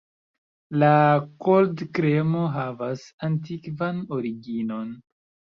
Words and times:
La 0.83 0.87
koldkremo 1.47 2.41
havas 2.57 3.05
antikvan 3.29 4.03
originon. 4.19 4.93